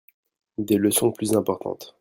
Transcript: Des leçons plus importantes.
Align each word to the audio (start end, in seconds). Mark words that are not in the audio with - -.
Des 0.57 0.77
leçons 0.77 1.11
plus 1.11 1.35
importantes. 1.35 1.89